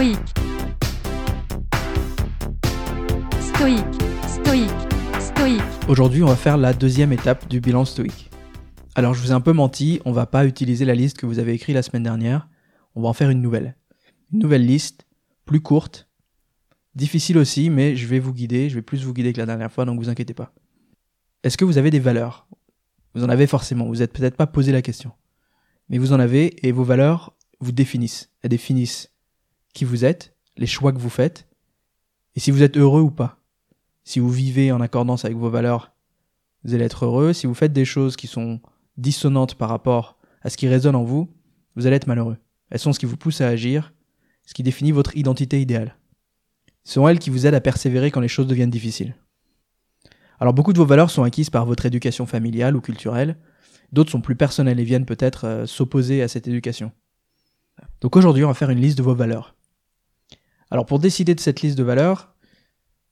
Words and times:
stoïque, 0.00 0.18
stoïque, 3.42 4.70
stoïque. 5.20 5.60
Aujourd'hui, 5.88 6.22
on 6.22 6.26
va 6.26 6.36
faire 6.36 6.56
la 6.56 6.72
deuxième 6.72 7.12
étape 7.12 7.46
du 7.48 7.60
bilan 7.60 7.84
stoïque. 7.84 8.30
Alors, 8.94 9.12
je 9.12 9.20
vous 9.20 9.28
ai 9.28 9.32
un 9.32 9.42
peu 9.42 9.52
menti, 9.52 10.00
on 10.06 10.12
va 10.12 10.24
pas 10.24 10.46
utiliser 10.46 10.86
la 10.86 10.94
liste 10.94 11.18
que 11.18 11.26
vous 11.26 11.38
avez 11.38 11.52
écrite 11.52 11.74
la 11.74 11.82
semaine 11.82 12.02
dernière, 12.02 12.48
on 12.94 13.02
va 13.02 13.08
en 13.08 13.12
faire 13.12 13.28
une 13.28 13.42
nouvelle. 13.42 13.76
Une 14.32 14.38
nouvelle 14.38 14.64
liste, 14.64 15.06
plus 15.44 15.60
courte, 15.60 16.08
difficile 16.94 17.36
aussi, 17.36 17.68
mais 17.68 17.94
je 17.94 18.06
vais 18.06 18.20
vous 18.20 18.32
guider, 18.32 18.70
je 18.70 18.76
vais 18.76 18.82
plus 18.82 19.04
vous 19.04 19.12
guider 19.12 19.34
que 19.34 19.38
la 19.38 19.46
dernière 19.46 19.70
fois, 19.70 19.84
donc 19.84 20.00
vous 20.00 20.08
inquiétez 20.08 20.32
pas. 20.32 20.54
Est-ce 21.42 21.58
que 21.58 21.66
vous 21.66 21.76
avez 21.76 21.90
des 21.90 22.00
valeurs? 22.00 22.48
Vous 23.14 23.22
en 23.22 23.28
avez 23.28 23.46
forcément, 23.46 23.84
vous 23.84 23.96
n'êtes 23.96 24.14
peut-être 24.14 24.36
pas 24.38 24.46
posé 24.46 24.72
la 24.72 24.80
question. 24.80 25.12
Mais 25.90 25.98
vous 25.98 26.14
en 26.14 26.20
avez 26.20 26.66
et 26.66 26.72
vos 26.72 26.84
valeurs 26.84 27.36
vous 27.60 27.72
définissent. 27.72 28.30
Elles 28.40 28.48
définissent 28.48 29.10
qui 29.72 29.84
vous 29.84 30.04
êtes, 30.04 30.34
les 30.56 30.66
choix 30.66 30.92
que 30.92 30.98
vous 30.98 31.10
faites, 31.10 31.48
et 32.36 32.40
si 32.40 32.50
vous 32.50 32.62
êtes 32.62 32.76
heureux 32.76 33.00
ou 33.00 33.10
pas. 33.10 33.38
Si 34.04 34.18
vous 34.18 34.30
vivez 34.30 34.72
en 34.72 34.80
accordance 34.80 35.24
avec 35.24 35.36
vos 35.36 35.50
valeurs, 35.50 35.92
vous 36.64 36.74
allez 36.74 36.84
être 36.84 37.04
heureux. 37.04 37.32
Si 37.32 37.46
vous 37.46 37.54
faites 37.54 37.72
des 37.72 37.84
choses 37.84 38.16
qui 38.16 38.26
sont 38.26 38.60
dissonantes 38.96 39.54
par 39.54 39.68
rapport 39.68 40.18
à 40.42 40.50
ce 40.50 40.56
qui 40.56 40.68
résonne 40.68 40.96
en 40.96 41.04
vous, 41.04 41.28
vous 41.76 41.86
allez 41.86 41.96
être 41.96 42.06
malheureux. 42.06 42.36
Elles 42.70 42.78
sont 42.78 42.92
ce 42.92 42.98
qui 42.98 43.06
vous 43.06 43.16
pousse 43.16 43.40
à 43.40 43.48
agir, 43.48 43.92
ce 44.46 44.54
qui 44.54 44.62
définit 44.62 44.92
votre 44.92 45.16
identité 45.16 45.60
idéale. 45.60 45.96
Ce 46.84 46.94
sont 46.94 47.08
elles 47.08 47.18
qui 47.18 47.30
vous 47.30 47.46
aident 47.46 47.54
à 47.54 47.60
persévérer 47.60 48.10
quand 48.10 48.20
les 48.20 48.28
choses 48.28 48.46
deviennent 48.46 48.70
difficiles. 48.70 49.14
Alors 50.38 50.54
beaucoup 50.54 50.72
de 50.72 50.78
vos 50.78 50.86
valeurs 50.86 51.10
sont 51.10 51.22
acquises 51.22 51.50
par 51.50 51.66
votre 51.66 51.84
éducation 51.84 52.26
familiale 52.26 52.74
ou 52.74 52.80
culturelle, 52.80 53.36
d'autres 53.92 54.10
sont 54.10 54.22
plus 54.22 54.36
personnelles 54.36 54.80
et 54.80 54.84
viennent 54.84 55.04
peut-être 55.04 55.46
euh, 55.46 55.66
s'opposer 55.66 56.22
à 56.22 56.28
cette 56.28 56.48
éducation. 56.48 56.92
Donc 58.00 58.16
aujourd'hui, 58.16 58.44
on 58.44 58.48
va 58.48 58.54
faire 58.54 58.70
une 58.70 58.80
liste 58.80 58.98
de 58.98 59.02
vos 59.02 59.14
valeurs. 59.14 59.54
Alors 60.70 60.86
pour 60.86 60.98
décider 60.98 61.34
de 61.34 61.40
cette 61.40 61.62
liste 61.62 61.76
de 61.76 61.82
valeurs, 61.82 62.34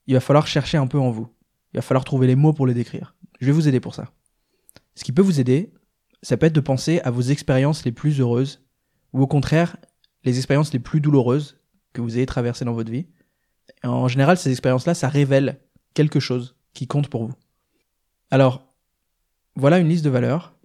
il 0.06 0.14
va 0.14 0.20
falloir 0.20 0.46
chercher 0.46 0.78
un 0.78 0.86
peu 0.86 0.98
en 0.98 1.10
vous. 1.10 1.28
Il 1.72 1.78
va 1.78 1.82
falloir 1.82 2.04
trouver 2.04 2.26
les 2.26 2.36
mots 2.36 2.52
pour 2.52 2.66
les 2.66 2.74
décrire. 2.74 3.14
Je 3.40 3.46
vais 3.46 3.52
vous 3.52 3.68
aider 3.68 3.80
pour 3.80 3.94
ça. 3.94 4.12
Ce 4.94 5.04
qui 5.04 5.12
peut 5.12 5.22
vous 5.22 5.40
aider, 5.40 5.72
ça 6.22 6.36
peut 6.36 6.46
être 6.46 6.54
de 6.54 6.60
penser 6.60 7.00
à 7.00 7.10
vos 7.10 7.20
expériences 7.20 7.84
les 7.84 7.92
plus 7.92 8.20
heureuses, 8.20 8.64
ou 9.12 9.22
au 9.22 9.26
contraire, 9.26 9.76
les 10.24 10.38
expériences 10.38 10.72
les 10.72 10.78
plus 10.78 11.00
douloureuses 11.00 11.60
que 11.92 12.00
vous 12.00 12.16
ayez 12.16 12.26
traversées 12.26 12.64
dans 12.64 12.72
votre 12.72 12.90
vie. 12.90 13.06
En 13.84 14.08
général, 14.08 14.36
ces 14.38 14.50
expériences-là, 14.50 14.94
ça 14.94 15.08
révèle 15.08 15.60
quelque 15.94 16.20
chose 16.20 16.56
qui 16.74 16.86
compte 16.86 17.08
pour 17.08 17.26
vous. 17.26 17.34
Alors, 18.30 18.74
voilà 19.56 19.78
une 19.78 19.88
liste 19.88 20.04
de 20.04 20.10
valeurs 20.10 20.56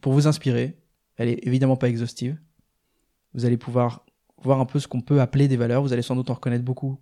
pour 0.00 0.12
vous 0.12 0.26
inspirer. 0.26 0.78
Elle 1.16 1.28
est 1.28 1.46
évidemment 1.46 1.76
pas 1.76 1.88
exhaustive. 1.88 2.38
Vous 3.34 3.44
allez 3.44 3.56
pouvoir 3.56 4.04
voir 4.42 4.60
un 4.60 4.66
peu 4.66 4.78
ce 4.78 4.88
qu'on 4.88 5.00
peut 5.00 5.20
appeler 5.20 5.48
des 5.48 5.56
valeurs. 5.56 5.82
Vous 5.82 5.92
allez 5.92 6.02
sans 6.02 6.16
doute 6.16 6.30
en 6.30 6.34
reconnaître 6.34 6.64
beaucoup 6.64 7.00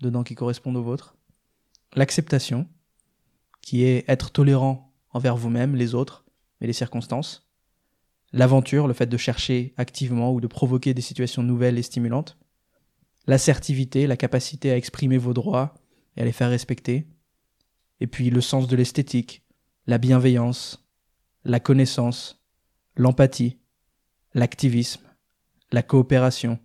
dedans 0.00 0.24
qui 0.24 0.34
correspondent 0.34 0.76
aux 0.76 0.82
vôtres. 0.82 1.16
L'acceptation, 1.94 2.66
qui 3.60 3.84
est 3.84 4.04
être 4.08 4.30
tolérant 4.30 4.92
envers 5.10 5.36
vous-même, 5.36 5.76
les 5.76 5.94
autres 5.94 6.24
et 6.60 6.66
les 6.66 6.72
circonstances. 6.72 7.48
L'aventure, 8.32 8.88
le 8.88 8.94
fait 8.94 9.06
de 9.06 9.16
chercher 9.16 9.74
activement 9.76 10.32
ou 10.32 10.40
de 10.40 10.46
provoquer 10.46 10.94
des 10.94 11.02
situations 11.02 11.42
nouvelles 11.42 11.78
et 11.78 11.82
stimulantes. 11.82 12.38
L'assertivité, 13.26 14.06
la 14.06 14.16
capacité 14.16 14.70
à 14.70 14.76
exprimer 14.76 15.18
vos 15.18 15.34
droits 15.34 15.74
et 16.16 16.22
à 16.22 16.24
les 16.24 16.32
faire 16.32 16.50
respecter. 16.50 17.06
Et 18.00 18.06
puis 18.06 18.30
le 18.30 18.40
sens 18.40 18.66
de 18.66 18.76
l'esthétique, 18.76 19.44
la 19.86 19.98
bienveillance, 19.98 20.88
la 21.44 21.60
connaissance, 21.60 22.42
l'empathie, 22.96 23.58
l'activisme, 24.34 25.02
la 25.72 25.82
coopération, 25.82 26.60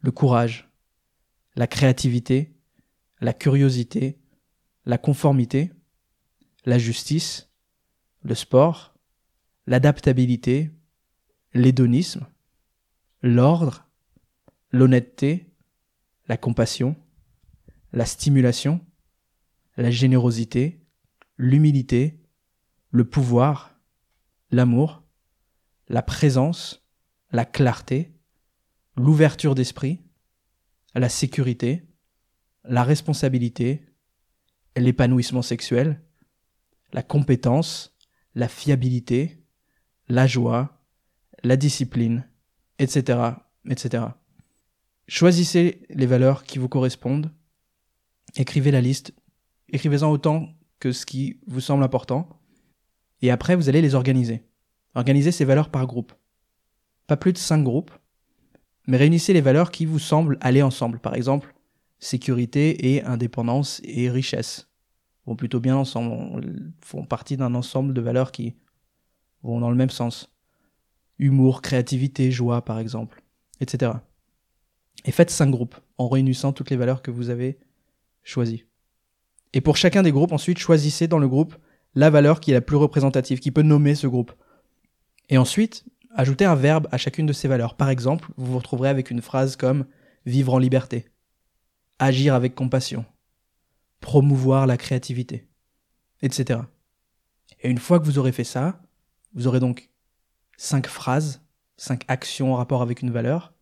le 0.00 0.12
courage, 0.12 0.70
la 1.56 1.66
créativité, 1.66 2.54
la 3.20 3.32
curiosité, 3.32 4.18
la 4.84 4.98
conformité, 4.98 5.72
la 6.64 6.78
justice, 6.78 7.50
le 8.22 8.34
sport, 8.34 8.94
l'adaptabilité, 9.66 10.70
l'hédonisme, 11.54 12.26
l'ordre, 13.22 13.88
l'honnêteté, 14.70 15.52
la 16.28 16.36
compassion, 16.36 16.96
la 17.92 18.06
stimulation, 18.06 18.84
la 19.76 19.90
générosité, 19.90 20.80
l'humilité, 21.36 22.20
le 22.90 23.08
pouvoir, 23.08 23.74
l'amour, 24.50 25.02
la 25.88 26.02
présence, 26.02 26.86
la 27.30 27.44
clarté, 27.44 28.15
l'ouverture 28.96 29.54
d'esprit, 29.54 30.00
la 30.94 31.08
sécurité, 31.08 31.86
la 32.64 32.84
responsabilité, 32.84 33.86
l'épanouissement 34.76 35.42
sexuel, 35.42 36.02
la 36.92 37.02
compétence, 37.02 37.96
la 38.34 38.48
fiabilité, 38.48 39.42
la 40.08 40.26
joie, 40.26 40.82
la 41.42 41.56
discipline, 41.56 42.28
etc., 42.78 43.18
etc. 43.68 44.04
Choisissez 45.08 45.86
les 45.90 46.06
valeurs 46.06 46.44
qui 46.44 46.58
vous 46.58 46.68
correspondent, 46.68 47.32
écrivez 48.36 48.70
la 48.70 48.80
liste, 48.80 49.14
écrivez-en 49.68 50.10
autant 50.10 50.48
que 50.80 50.92
ce 50.92 51.06
qui 51.06 51.40
vous 51.46 51.60
semble 51.60 51.84
important, 51.84 52.28
et 53.22 53.30
après 53.30 53.56
vous 53.56 53.68
allez 53.68 53.82
les 53.82 53.94
organiser. 53.94 54.46
Organisez 54.94 55.32
ces 55.32 55.44
valeurs 55.44 55.70
par 55.70 55.86
groupe. 55.86 56.12
Pas 57.06 57.16
plus 57.16 57.32
de 57.32 57.38
cinq 57.38 57.62
groupes, 57.62 57.92
mais 58.86 58.96
réunissez 58.96 59.32
les 59.32 59.40
valeurs 59.40 59.70
qui 59.70 59.84
vous 59.86 59.98
semblent 59.98 60.38
aller 60.40 60.62
ensemble. 60.62 60.98
Par 60.98 61.14
exemple, 61.14 61.54
sécurité 61.98 62.94
et 62.94 63.04
indépendance 63.04 63.80
et 63.84 64.10
richesse 64.10 64.68
vont 65.26 65.36
plutôt 65.36 65.60
bien 65.60 65.76
ensemble, 65.76 66.72
font 66.80 67.04
partie 67.04 67.36
d'un 67.36 67.54
ensemble 67.54 67.94
de 67.94 68.00
valeurs 68.00 68.32
qui 68.32 68.54
vont 69.42 69.60
dans 69.60 69.70
le 69.70 69.76
même 69.76 69.90
sens. 69.90 70.32
Humour, 71.18 71.62
créativité, 71.62 72.30
joie 72.30 72.64
par 72.64 72.78
exemple, 72.78 73.22
etc. 73.60 73.92
Et 75.04 75.12
faites 75.12 75.30
cinq 75.30 75.50
groupes 75.50 75.76
en 75.98 76.08
réunissant 76.08 76.52
toutes 76.52 76.70
les 76.70 76.76
valeurs 76.76 77.02
que 77.02 77.10
vous 77.10 77.30
avez 77.30 77.58
choisies. 78.22 78.64
Et 79.52 79.60
pour 79.60 79.76
chacun 79.76 80.02
des 80.02 80.12
groupes, 80.12 80.32
ensuite, 80.32 80.58
choisissez 80.58 81.08
dans 81.08 81.18
le 81.18 81.28
groupe 81.28 81.56
la 81.94 82.10
valeur 82.10 82.40
qui 82.40 82.50
est 82.50 82.54
la 82.54 82.60
plus 82.60 82.76
représentative, 82.76 83.40
qui 83.40 83.50
peut 83.50 83.62
nommer 83.62 83.94
ce 83.94 84.06
groupe. 84.06 84.32
Et 85.30 85.38
ensuite, 85.38 85.84
ajoutez 86.16 86.46
un 86.46 86.54
verbe 86.54 86.88
à 86.90 86.98
chacune 86.98 87.26
de 87.26 87.32
ces 87.32 87.46
valeurs. 87.46 87.76
Par 87.76 87.90
exemple, 87.90 88.30
vous 88.36 88.52
vous 88.52 88.58
retrouverez 88.58 88.88
avec 88.88 89.10
une 89.10 89.22
phrase 89.22 89.54
comme 89.54 89.86
vivre 90.24 90.54
en 90.54 90.58
liberté, 90.58 91.06
agir 91.98 92.34
avec 92.34 92.54
compassion, 92.54 93.04
promouvoir 94.00 94.66
la 94.66 94.76
créativité, 94.76 95.46
etc. 96.22 96.60
Et 97.60 97.70
une 97.70 97.78
fois 97.78 98.00
que 98.00 98.04
vous 98.04 98.18
aurez 98.18 98.32
fait 98.32 98.44
ça, 98.44 98.82
vous 99.34 99.46
aurez 99.46 99.60
donc 99.60 99.90
cinq 100.56 100.86
phrases, 100.86 101.42
cinq 101.76 102.04
actions 102.08 102.54
en 102.54 102.56
rapport 102.56 102.82
avec 102.82 103.02
une 103.02 103.10
valeur, 103.10 103.52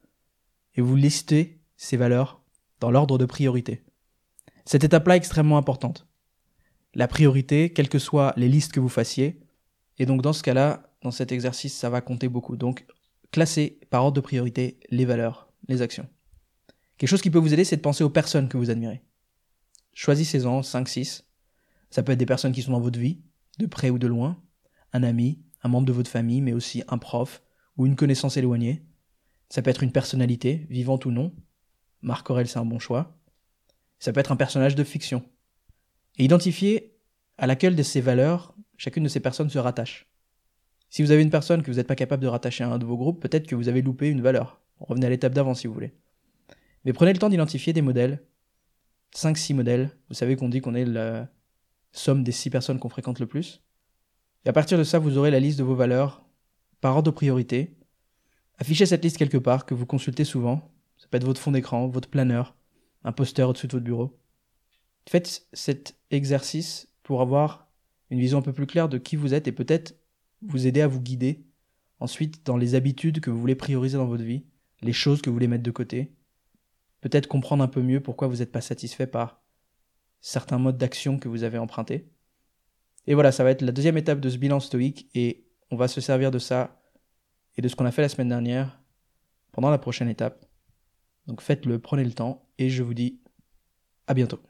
et 0.77 0.81
vous 0.81 0.97
listez 0.97 1.61
ces 1.77 1.97
valeurs 1.97 2.41
dans 2.81 2.91
l'ordre 2.91 3.19
de 3.19 3.27
priorité. 3.27 3.85
Cette 4.65 4.85
étape-là 4.85 5.15
est 5.15 5.19
extrêmement 5.19 5.59
importante. 5.59 6.07
La 6.95 7.09
priorité, 7.09 7.73
quelles 7.73 7.89
que 7.89 7.99
soient 7.99 8.33
les 8.37 8.49
listes 8.49 8.73
que 8.73 8.81
vous 8.81 8.89
fassiez, 8.89 9.41
et 9.99 10.07
donc 10.07 10.23
dans 10.23 10.33
ce 10.33 10.43
cas-là, 10.43 10.94
dans 11.05 11.11
cet 11.11 11.31
exercice, 11.31 11.75
ça 11.75 11.91
va 11.91 12.01
compter 12.01 12.29
beaucoup. 12.29 12.57
Donc, 12.57 12.87
classez 13.31 13.79
par 13.91 14.05
ordre 14.05 14.17
de 14.17 14.21
priorité 14.21 14.81
les 14.91 15.05
valeurs, 15.05 15.53
les 15.69 15.83
actions. 15.83 16.09
Quelque 16.97 17.11
chose 17.11 17.23
qui 17.23 17.31
peut 17.31 17.39
vous 17.39 17.53
aider, 17.53 17.65
c'est 17.65 17.77
de 17.77 17.83
penser 17.83 18.03
aux 18.03 18.11
personnes 18.11 18.49
que 18.49 18.57
vous 18.57 18.71
admirez. 18.71 19.03
Choisissez-en 19.93 20.63
5, 20.63 20.89
6. 20.89 21.25
Ça 21.91 22.03
peut 22.03 22.13
être 22.13 22.19
des 22.19 22.27
personnes 22.27 22.53
qui 22.53 22.63
sont 22.63 22.73
dans 22.73 22.81
votre 22.81 22.99
vie, 22.99 23.21
de 23.59 23.67
près 23.67 23.91
ou 23.91 23.99
de 23.99 24.07
loin, 24.07 24.43
un 24.93 25.03
ami, 25.03 25.43
un 25.63 25.69
membre 25.69 25.87
de 25.87 25.93
votre 25.93 26.11
famille, 26.11 26.41
mais 26.41 26.55
aussi 26.55 26.83
un 26.89 26.99
prof 26.99 27.43
ou 27.77 27.87
une 27.87 27.97
connaissance 27.97 28.39
éloignée. 28.39 28.85
Ça 29.51 29.61
peut 29.61 29.71
être 29.71 29.83
une 29.83 29.93
personnalité, 29.93 30.67
vivante 30.71 31.05
ou 31.05 31.11
non. 31.11 31.35
Marc 32.01 32.29
Aurel, 32.31 32.49
c'est 32.49 32.59
un 32.59 32.65
bon 32.65 32.79
choix. 32.79 33.19
Ça 33.99 34.13
peut 34.13 34.21
être 34.21 34.33
un 34.33 34.37
personnage 34.37 34.75
de 34.75 34.85
fiction. 34.85 35.23
Et 36.17 36.25
identifiez 36.25 36.97
à 37.37 37.47
laquelle 37.47 37.77
de 37.77 37.83
ces 37.83 38.01
valeurs 38.01 38.55
chacune 38.79 39.05
de 39.05 39.09
ces 39.09 39.21
personnes 39.21 39.51
se 39.51 39.59
rattache. 39.59 40.09
Si 40.95 41.03
vous 41.03 41.11
avez 41.11 41.23
une 41.23 41.31
personne 41.31 41.65
que 41.65 41.73
vous 41.73 41.79
n'êtes 41.79 41.89
pas 41.89 41.97
capable 41.97 42.23
de 42.23 42.29
rattacher 42.29 42.63
à 42.63 42.69
un 42.69 42.79
de 42.79 42.85
vos 42.85 42.97
groupes, 42.97 43.21
peut-être 43.21 43.49
que 43.49 43.57
vous 43.57 43.69
avez 43.69 43.83
loupé 43.83 44.09
une 44.09 44.21
valeur. 44.23 44.61
Revenez 44.79 45.07
à 45.07 45.11
l'étape 45.11 45.35
d'avant 45.35 45.53
si 45.53 45.67
vous 45.67 45.75
voulez. 45.75 45.93
Mais 46.85 46.93
prenez 46.93 47.13
le 47.13 47.19
temps 47.19 47.31
d'identifier 47.31 47.73
des 47.73 47.83
modèles. 47.83 48.23
5-6 49.17 49.55
modèles. 49.57 49.91
Vous 50.09 50.15
savez 50.15 50.37
qu'on 50.37 50.49
dit 50.49 50.61
qu'on 50.61 50.77
est 50.77 50.85
la 50.85 51.27
somme 51.91 52.23
des 52.23 52.31
6 52.31 52.49
personnes 52.49 52.79
qu'on 52.79 52.89
fréquente 52.89 53.19
le 53.19 53.27
plus. 53.27 53.61
Et 54.45 54.49
à 54.49 54.53
partir 54.53 54.79
de 54.79 54.85
ça, 54.85 55.01
vous 55.01 55.19
aurez 55.19 55.33
la 55.33 55.41
liste 55.41 55.59
de 55.59 55.65
vos 55.65 55.75
valeurs 55.75 56.25
par 56.81 56.95
ordre 56.95 57.11
de 57.11 57.17
priorité. 57.17 57.77
Affichez 58.59 58.87
cette 58.87 59.03
liste 59.03 59.17
quelque 59.17 59.37
part 59.37 59.67
que 59.67 59.75
vous 59.75 59.87
consultez 59.87 60.23
souvent. 60.23 60.71
Ça 60.99 61.09
peut 61.11 61.17
être 61.17 61.27
votre 61.27 61.41
fond 61.41 61.51
d'écran, 61.51 61.89
votre 61.89 62.09
planeur, 62.09 62.55
un 63.03 63.11
poster 63.11 63.49
au-dessus 63.49 63.67
de 63.67 63.73
votre 63.73 63.85
bureau. 63.85 64.17
Faites 65.09 65.49
cet 65.53 65.97
exercice 66.13 66.87
pour 67.03 67.21
avoir 67.21 67.67
une 68.11 68.21
vision 68.21 68.39
un 68.39 68.43
peu 68.43 68.53
plus 68.53 68.69
claire 68.69 68.89
de 68.89 68.99
qui 68.99 69.17
vous 69.17 69.35
êtes 69.35 69.49
et 69.49 69.53
peut-être 69.53 69.97
vous 70.47 70.67
aider 70.67 70.81
à 70.81 70.89
vous 70.89 71.01
guider 71.01 71.45
ensuite 72.01 72.45
dans 72.45 72.57
les 72.57 72.75
habitudes 72.75 73.21
que 73.21 73.31
vous 73.31 73.39
voulez 73.39 73.55
prioriser 73.55 73.97
dans 73.97 74.07
votre 74.07 74.25
vie, 74.25 74.45
les 74.83 74.93
choses 74.93 75.23
que 75.23 75.31
vous 75.31 75.35
voulez 75.35 75.49
mettre 75.49 75.63
de 75.63 75.71
côté, 75.71 76.13
peut-être 77.01 77.27
comprendre 77.27 77.65
un 77.65 77.69
peu 77.69 77.83
mieux 77.83 78.01
pourquoi 78.01 78.29
vous 78.29 78.37
n'êtes 78.37 78.53
pas 78.53 78.61
satisfait 78.61 79.07
par 79.07 79.43
certains 80.21 80.59
modes 80.59 80.79
d'action 80.79 81.19
que 81.19 81.29
vous 81.29 81.43
avez 81.43 81.59
empruntés. 81.59 82.09
Et 83.07 83.15
voilà, 83.15 83.33
ça 83.33 83.45
va 83.45 83.51
être 83.51 83.63
la 83.63 83.73
deuxième 83.73 83.99
étape 83.99 84.21
de 84.21 84.31
ce 84.31 84.39
bilan 84.39 84.61
stoïque 84.61 85.09
et 85.15 85.47
on 85.71 85.77
va 85.77 85.89
se 85.89 86.01
servir 86.01 86.31
de 86.31 86.39
ça 86.39 86.81
et 87.57 87.63
de 87.63 87.69
ce 87.69 87.77
qu'on 87.77 87.85
a 87.85 87.91
fait 87.91 88.03
la 88.03 88.09
semaine 88.09 88.29
dernière 88.29 88.81
pendant 89.53 89.71
la 89.71 89.79
prochaine 89.79 90.09
étape. 90.09 90.47
Donc 91.27 91.41
faites-le, 91.41 91.79
prenez 91.79 92.05
le 92.05 92.13
temps 92.13 92.47
et 92.59 92.71
je 92.71 92.83
vous 92.83 92.95
dis 92.95 93.21
à 94.07 94.15
bientôt. 94.15 94.41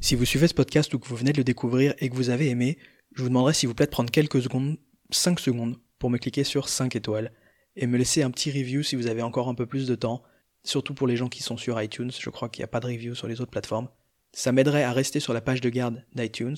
Si 0.00 0.14
vous 0.14 0.26
suivez 0.26 0.48
ce 0.48 0.54
podcast 0.54 0.92
ou 0.92 0.98
que 0.98 1.08
vous 1.08 1.16
venez 1.16 1.32
de 1.32 1.38
le 1.38 1.44
découvrir 1.44 1.94
et 1.98 2.10
que 2.10 2.14
vous 2.14 2.28
avez 2.28 2.50
aimé, 2.50 2.76
je 3.14 3.22
vous 3.22 3.28
demanderai 3.28 3.54
s'il 3.54 3.68
vous 3.68 3.74
plaît 3.74 3.86
de 3.86 3.90
prendre 3.90 4.10
quelques 4.10 4.42
secondes, 4.42 4.76
5 5.10 5.40
secondes, 5.40 5.76
pour 5.98 6.10
me 6.10 6.18
cliquer 6.18 6.44
sur 6.44 6.68
5 6.68 6.96
étoiles 6.96 7.32
et 7.76 7.86
me 7.86 7.96
laisser 7.96 8.22
un 8.22 8.30
petit 8.30 8.50
review 8.50 8.82
si 8.82 8.96
vous 8.96 9.06
avez 9.06 9.22
encore 9.22 9.48
un 9.48 9.54
peu 9.54 9.66
plus 9.66 9.86
de 9.86 9.94
temps, 9.94 10.22
surtout 10.64 10.94
pour 10.94 11.06
les 11.06 11.16
gens 11.16 11.28
qui 11.28 11.42
sont 11.42 11.56
sur 11.56 11.80
iTunes, 11.80 12.10
je 12.18 12.30
crois 12.30 12.48
qu'il 12.48 12.60
n'y 12.60 12.64
a 12.64 12.68
pas 12.68 12.80
de 12.80 12.86
review 12.86 13.14
sur 13.14 13.28
les 13.28 13.40
autres 13.40 13.50
plateformes. 13.50 13.88
Ça 14.32 14.52
m'aiderait 14.52 14.82
à 14.82 14.92
rester 14.92 15.20
sur 15.20 15.32
la 15.32 15.40
page 15.40 15.60
de 15.60 15.68
garde 15.68 16.04
d'iTunes 16.14 16.56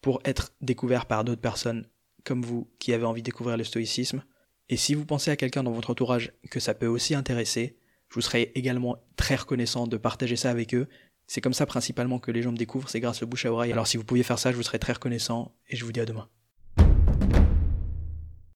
pour 0.00 0.20
être 0.24 0.52
découvert 0.60 1.06
par 1.06 1.24
d'autres 1.24 1.40
personnes 1.40 1.86
comme 2.24 2.42
vous 2.42 2.70
qui 2.78 2.92
avez 2.92 3.04
envie 3.04 3.22
de 3.22 3.26
découvrir 3.26 3.56
le 3.56 3.64
stoïcisme. 3.64 4.22
Et 4.68 4.76
si 4.76 4.94
vous 4.94 5.06
pensez 5.06 5.30
à 5.30 5.36
quelqu'un 5.36 5.62
dans 5.62 5.72
votre 5.72 5.90
entourage 5.90 6.32
que 6.50 6.60
ça 6.60 6.74
peut 6.74 6.86
aussi 6.86 7.14
intéresser, 7.14 7.78
je 8.08 8.14
vous 8.14 8.20
serais 8.20 8.52
également 8.54 8.96
très 9.16 9.36
reconnaissant 9.36 9.86
de 9.86 9.96
partager 9.96 10.36
ça 10.36 10.50
avec 10.50 10.74
eux. 10.74 10.88
C'est 11.26 11.40
comme 11.40 11.54
ça 11.54 11.66
principalement 11.66 12.18
que 12.18 12.30
les 12.30 12.42
gens 12.42 12.52
me 12.52 12.56
découvrent, 12.56 12.88
c'est 12.88 13.00
grâce 13.00 13.22
au 13.22 13.26
bouche 13.26 13.46
à 13.46 13.52
oreille. 13.52 13.72
Alors 13.72 13.86
si 13.86 13.96
vous 13.96 14.04
pouviez 14.04 14.22
faire 14.22 14.38
ça, 14.38 14.52
je 14.52 14.56
vous 14.56 14.62
serais 14.62 14.78
très 14.78 14.92
reconnaissant 14.92 15.54
et 15.68 15.76
je 15.76 15.84
vous 15.84 15.92
dis 15.92 16.00
à 16.00 16.06
demain. 16.06 16.28